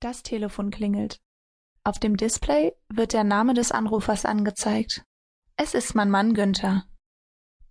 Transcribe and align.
Das 0.00 0.22
Telefon 0.22 0.70
klingelt. 0.70 1.18
Auf 1.82 1.98
dem 1.98 2.16
Display 2.16 2.72
wird 2.88 3.12
der 3.12 3.24
Name 3.24 3.52
des 3.54 3.72
Anrufers 3.72 4.24
angezeigt. 4.24 5.02
Es 5.56 5.74
ist 5.74 5.96
mein 5.96 6.08
Mann 6.08 6.34
Günther. 6.34 6.84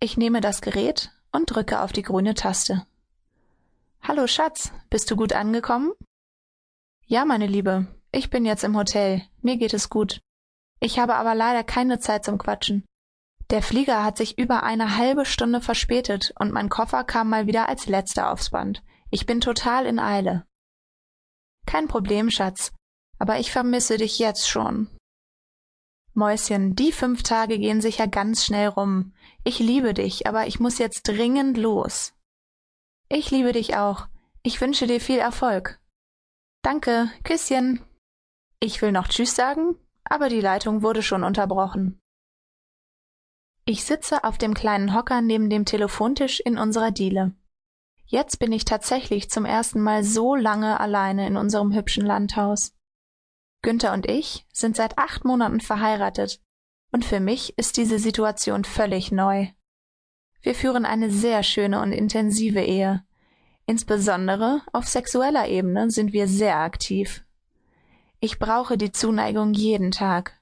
Ich 0.01 0.17
nehme 0.17 0.41
das 0.41 0.61
Gerät 0.61 1.11
und 1.31 1.45
drücke 1.45 1.81
auf 1.81 1.93
die 1.93 2.01
grüne 2.01 2.33
Taste. 2.33 2.85
Hallo 4.01 4.27
Schatz, 4.27 4.73
bist 4.89 5.09
du 5.09 5.15
gut 5.15 5.31
angekommen? 5.31 5.93
Ja, 7.05 7.23
meine 7.23 7.47
Liebe, 7.47 7.87
ich 8.11 8.29
bin 8.29 8.45
jetzt 8.45 8.65
im 8.65 8.75
Hotel. 8.75 9.21
Mir 9.41 9.55
geht 9.55 9.73
es 9.73 9.89
gut. 9.89 10.19
Ich 10.81 10.99
habe 10.99 11.15
aber 11.15 11.33
leider 11.33 11.63
keine 11.63 11.99
Zeit 11.99 12.25
zum 12.25 12.37
Quatschen. 12.37 12.85
Der 13.51 13.61
Flieger 13.61 14.03
hat 14.03 14.17
sich 14.17 14.37
über 14.37 14.63
eine 14.63 14.97
halbe 14.97 15.25
Stunde 15.25 15.61
verspätet 15.61 16.33
und 16.37 16.51
mein 16.51 16.67
Koffer 16.67 17.05
kam 17.05 17.29
mal 17.29 17.47
wieder 17.47 17.69
als 17.69 17.85
letzter 17.85 18.31
aufs 18.33 18.49
Band. 18.49 18.83
Ich 19.11 19.25
bin 19.25 19.39
total 19.39 19.85
in 19.85 19.99
Eile. 19.99 20.45
Kein 21.67 21.87
Problem, 21.87 22.31
Schatz, 22.31 22.73
aber 23.19 23.39
ich 23.39 23.51
vermisse 23.51 23.97
dich 23.97 24.17
jetzt 24.17 24.49
schon. 24.49 24.89
Mäuschen, 26.13 26.75
die 26.75 26.91
fünf 26.91 27.21
Tage 27.21 27.59
gehen 27.59 27.81
sicher 27.81 28.07
ganz 28.07 28.43
schnell 28.43 28.69
rum. 28.69 29.13
Ich 29.43 29.59
liebe 29.59 29.93
dich, 29.93 30.25
aber 30.25 30.47
ich 30.47 30.59
muss 30.59 30.79
jetzt 30.79 31.03
dringend 31.03 31.57
los. 31.57 32.13
Ich 33.09 33.29
liebe 33.29 33.51
dich 33.51 33.75
auch. 33.75 34.07
Ich 34.41 34.59
wünsche 34.59 34.87
dir 34.87 34.99
viel 34.99 35.19
Erfolg. 35.19 35.79
Danke, 36.63 37.11
Küsschen. 37.23 37.85
Ich 38.59 38.81
will 38.81 38.91
noch 38.91 39.07
Tschüss 39.09 39.35
sagen, 39.35 39.75
aber 40.03 40.29
die 40.29 40.41
Leitung 40.41 40.81
wurde 40.81 41.03
schon 41.03 41.23
unterbrochen. 41.23 41.99
Ich 43.65 43.83
sitze 43.83 44.23
auf 44.23 44.37
dem 44.37 44.53
kleinen 44.53 44.95
Hocker 44.95 45.21
neben 45.21 45.49
dem 45.49 45.65
Telefontisch 45.65 46.39
in 46.39 46.57
unserer 46.57 46.91
Diele. 46.91 47.35
Jetzt 48.09 48.39
bin 48.39 48.53
ich 48.53 48.63
tatsächlich 48.63 49.29
zum 49.29 49.43
ersten 49.43 49.81
Mal 49.81 50.01
so 50.03 50.33
lange 50.33 50.79
alleine 50.79 51.27
in 51.27 51.35
unserem 51.35 51.73
hübschen 51.73 52.05
Landhaus. 52.05 52.73
Günther 53.61 53.91
und 53.91 54.09
ich 54.09 54.45
sind 54.53 54.77
seit 54.77 54.97
acht 54.97 55.25
Monaten 55.25 55.59
verheiratet, 55.59 56.39
und 56.93 57.03
für 57.03 57.19
mich 57.19 57.57
ist 57.57 57.75
diese 57.75 57.99
Situation 57.99 58.63
völlig 58.63 59.11
neu. 59.11 59.47
Wir 60.41 60.55
führen 60.55 60.85
eine 60.85 61.09
sehr 61.09 61.43
schöne 61.43 61.81
und 61.81 61.91
intensive 61.91 62.61
Ehe. 62.61 63.03
Insbesondere 63.65 64.61
auf 64.71 64.87
sexueller 64.87 65.49
Ebene 65.49 65.91
sind 65.91 66.13
wir 66.13 66.29
sehr 66.29 66.59
aktiv. 66.59 67.25
Ich 68.21 68.39
brauche 68.39 68.77
die 68.77 68.93
Zuneigung 68.93 69.53
jeden 69.53 69.91
Tag. 69.91 70.39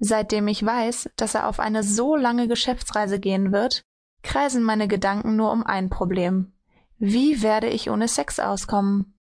Seitdem 0.00 0.48
ich 0.48 0.66
weiß, 0.66 1.10
dass 1.14 1.36
er 1.36 1.48
auf 1.48 1.60
eine 1.60 1.84
so 1.84 2.16
lange 2.16 2.48
Geschäftsreise 2.48 3.20
gehen 3.20 3.52
wird, 3.52 3.84
kreisen 4.24 4.64
meine 4.64 4.88
Gedanken 4.88 5.36
nur 5.36 5.52
um 5.52 5.62
ein 5.62 5.88
Problem. 5.88 6.53
Wie 6.98 7.42
werde 7.42 7.68
ich 7.68 7.90
ohne 7.90 8.08
Sex 8.08 8.38
auskommen? 8.38 9.18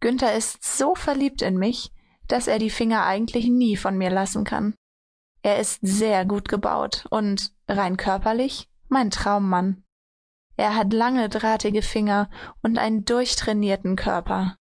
Günther 0.00 0.34
ist 0.34 0.62
so 0.62 0.94
verliebt 0.94 1.42
in 1.42 1.56
mich, 1.56 1.92
dass 2.28 2.46
er 2.46 2.58
die 2.58 2.70
Finger 2.70 3.04
eigentlich 3.04 3.46
nie 3.48 3.76
von 3.76 3.96
mir 3.96 4.10
lassen 4.10 4.44
kann. 4.44 4.74
Er 5.42 5.58
ist 5.58 5.80
sehr 5.82 6.24
gut 6.24 6.48
gebaut 6.48 7.06
und 7.10 7.52
rein 7.68 7.96
körperlich 7.96 8.68
mein 8.88 9.10
Traummann. 9.10 9.84
Er 10.56 10.74
hat 10.74 10.92
lange 10.92 11.28
drahtige 11.28 11.82
Finger 11.82 12.30
und 12.62 12.78
einen 12.78 13.04
durchtrainierten 13.04 13.96
Körper. 13.96 14.56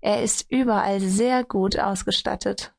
Er 0.00 0.22
ist 0.22 0.50
überall 0.50 1.00
sehr 1.00 1.44
gut 1.44 1.78
ausgestattet. 1.78 2.74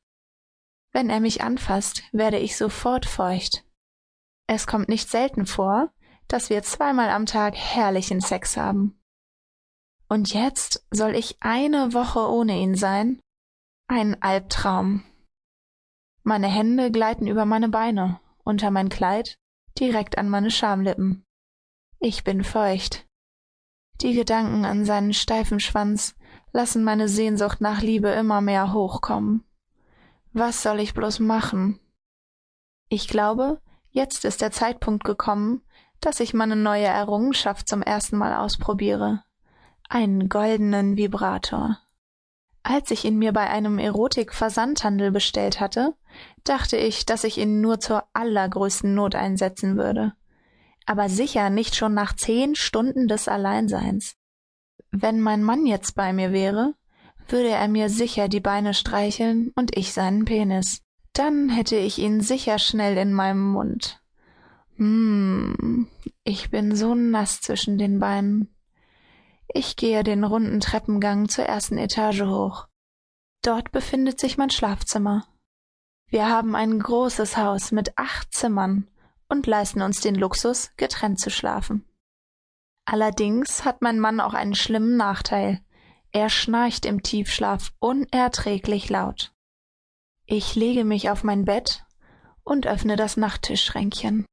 Wenn 0.91 1.09
er 1.09 1.19
mich 1.19 1.41
anfasst, 1.43 2.03
werde 2.11 2.39
ich 2.39 2.57
sofort 2.57 3.05
feucht. 3.05 3.63
Es 4.47 4.67
kommt 4.67 4.89
nicht 4.89 5.09
selten 5.09 5.45
vor, 5.45 5.91
dass 6.27 6.49
wir 6.49 6.63
zweimal 6.63 7.09
am 7.09 7.25
Tag 7.25 7.55
herrlichen 7.55 8.21
Sex 8.21 8.57
haben. 8.57 8.96
Und 10.09 10.33
jetzt 10.33 10.85
soll 10.89 11.15
ich 11.15 11.37
eine 11.41 11.93
Woche 11.93 12.19
ohne 12.29 12.57
ihn 12.57 12.75
sein? 12.75 13.19
Ein 13.87 14.21
Albtraum. 14.21 15.03
Meine 16.23 16.47
Hände 16.47 16.91
gleiten 16.91 17.27
über 17.27 17.45
meine 17.45 17.67
Beine, 17.67 18.19
unter 18.43 18.71
mein 18.71 18.87
Kleid, 18.87 19.37
direkt 19.77 20.17
an 20.17 20.29
meine 20.29 20.49
Schamlippen. 20.49 21.25
Ich 21.99 22.23
bin 22.23 22.43
feucht. 22.43 23.05
Die 24.01 24.13
Gedanken 24.13 24.63
an 24.63 24.85
seinen 24.85 25.13
steifen 25.13 25.59
Schwanz 25.59 26.15
lassen 26.53 26.83
meine 26.83 27.09
Sehnsucht 27.09 27.59
nach 27.59 27.81
Liebe 27.81 28.09
immer 28.09 28.39
mehr 28.39 28.71
hochkommen. 28.71 29.43
Was 30.31 30.63
soll 30.63 30.79
ich 30.79 30.93
bloß 30.93 31.19
machen? 31.19 31.79
Ich 32.87 33.09
glaube, 33.09 33.61
jetzt 33.89 34.23
ist 34.23 34.41
der 34.41 34.51
Zeitpunkt 34.51 35.03
gekommen, 35.03 35.63
dass 35.99 36.19
ich 36.19 36.33
meine 36.33 36.55
neue 36.55 36.85
Errungenschaft 36.85 37.67
zum 37.67 37.81
ersten 37.81 38.17
Mal 38.17 38.37
ausprobiere 38.37 39.23
einen 39.89 40.29
goldenen 40.29 40.97
Vibrator. 40.97 41.79
Als 42.63 42.91
ich 42.91 43.05
ihn 43.05 43.17
mir 43.17 43.31
bei 43.31 43.49
einem 43.49 43.79
Erotik-Versandhandel 43.79 45.11
bestellt 45.11 45.61
hatte, 45.61 45.95
dachte 46.43 46.75
ich, 46.75 47.05
dass 47.05 47.23
ich 47.23 47.37
ihn 47.37 47.61
nur 47.61 47.79
zur 47.79 48.03
allergrößten 48.13 48.93
Not 48.93 49.15
einsetzen 49.15 49.77
würde. 49.77 50.13
Aber 50.85 51.07
sicher 51.07 51.49
nicht 51.49 51.75
schon 51.75 51.93
nach 51.93 52.13
zehn 52.15 52.55
Stunden 52.55 53.07
des 53.07 53.27
Alleinseins. 53.27 54.15
Wenn 54.91 55.21
mein 55.21 55.43
Mann 55.43 55.65
jetzt 55.65 55.95
bei 55.95 56.11
mir 56.11 56.31
wäre, 56.31 56.73
würde 57.29 57.49
er 57.49 57.67
mir 57.67 57.89
sicher 57.89 58.27
die 58.27 58.39
Beine 58.39 58.73
streicheln 58.73 59.51
und 59.55 59.77
ich 59.77 59.93
seinen 59.93 60.25
Penis. 60.25 60.81
Dann 61.13 61.49
hätte 61.49 61.77
ich 61.77 61.99
ihn 61.99 62.21
sicher 62.21 62.59
schnell 62.59 62.97
in 62.97 63.13
meinem 63.13 63.51
Mund. 63.51 64.01
Hm, 64.75 65.87
ich 66.23 66.51
bin 66.51 66.75
so 66.75 66.95
nass 66.95 67.41
zwischen 67.41 67.77
den 67.77 67.99
Beinen. 67.99 68.53
Ich 69.57 69.75
gehe 69.75 70.03
den 70.03 70.23
runden 70.23 70.59
Treppengang 70.59 71.29
zur 71.29 71.45
ersten 71.45 71.79
Etage 71.79 72.21
hoch. 72.21 72.67
Dort 73.41 73.71
befindet 73.71 74.19
sich 74.19 74.37
mein 74.37 74.51
Schlafzimmer. 74.51 75.25
Wir 76.11 76.29
haben 76.29 76.55
ein 76.55 76.77
großes 76.77 77.37
Haus 77.37 77.71
mit 77.71 77.97
acht 77.97 78.31
Zimmern 78.35 78.87
und 79.29 79.47
leisten 79.47 79.81
uns 79.81 79.99
den 79.99 80.13
Luxus, 80.13 80.69
getrennt 80.77 81.19
zu 81.19 81.31
schlafen. 81.31 81.83
Allerdings 82.85 83.65
hat 83.65 83.81
mein 83.81 83.99
Mann 83.99 84.19
auch 84.19 84.35
einen 84.35 84.53
schlimmen 84.53 84.95
Nachteil. 84.95 85.59
Er 86.11 86.29
schnarcht 86.29 86.85
im 86.85 87.01
Tiefschlaf 87.01 87.73
unerträglich 87.79 88.89
laut. 88.89 89.33
Ich 90.27 90.53
lege 90.53 90.83
mich 90.83 91.09
auf 91.09 91.23
mein 91.23 91.45
Bett 91.45 91.83
und 92.43 92.67
öffne 92.67 92.95
das 92.95 93.17
Nachttischschränkchen. 93.17 94.23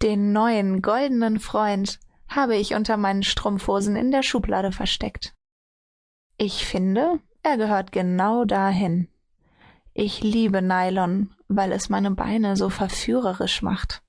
Den 0.00 0.32
neuen 0.32 0.80
goldenen 0.80 1.40
Freund 1.40 2.00
habe 2.36 2.56
ich 2.56 2.74
unter 2.74 2.96
meinen 2.96 3.22
Strumpfhosen 3.22 3.96
in 3.96 4.10
der 4.10 4.22
Schublade 4.22 4.70
versteckt. 4.70 5.34
Ich 6.36 6.66
finde, 6.66 7.20
er 7.42 7.56
gehört 7.56 7.92
genau 7.92 8.44
dahin. 8.44 9.08
Ich 9.94 10.22
liebe 10.22 10.60
Nylon, 10.60 11.34
weil 11.48 11.72
es 11.72 11.88
meine 11.88 12.10
Beine 12.10 12.54
so 12.56 12.68
verführerisch 12.68 13.62
macht. 13.62 14.02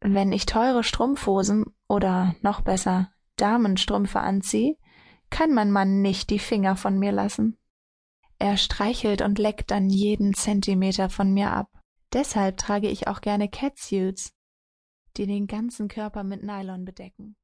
Wenn 0.00 0.30
ich 0.30 0.46
teure 0.46 0.84
Strumpfhosen 0.84 1.64
oder 1.88 2.36
noch 2.40 2.60
besser 2.60 3.10
Damenstrümpfe 3.36 4.20
anziehe, 4.20 4.76
kann 5.30 5.52
mein 5.52 5.72
Mann 5.72 6.00
nicht 6.00 6.30
die 6.30 6.38
Finger 6.38 6.76
von 6.76 6.98
mir 6.98 7.10
lassen. 7.10 7.58
Er 8.38 8.56
streichelt 8.56 9.20
und 9.20 9.38
leckt 9.38 9.72
dann 9.72 9.90
jeden 9.90 10.34
Zentimeter 10.34 11.10
von 11.10 11.32
mir 11.32 11.50
ab. 11.50 11.68
Deshalb 12.12 12.56
trage 12.56 12.88
ich 12.88 13.08
auch 13.08 13.20
gerne 13.20 13.48
Catsuits, 13.48 14.32
die 15.16 15.26
den 15.26 15.48
ganzen 15.48 15.88
Körper 15.88 16.22
mit 16.22 16.44
Nylon 16.44 16.84
bedecken. 16.84 17.36